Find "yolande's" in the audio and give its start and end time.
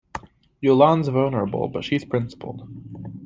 0.63-1.09